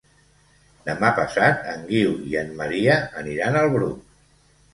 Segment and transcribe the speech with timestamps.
[0.87, 4.19] Demà passat en Guiu i en Maria aniran al Bruc.